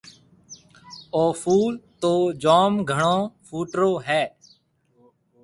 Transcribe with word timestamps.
اَو 1.15 1.25
ڦول 1.41 1.73
تو 2.01 2.13
جوم 2.41 2.73
گھڻو 2.91 3.17
ڦوٽرو 3.47 3.91
هيَ۔ 4.07 4.23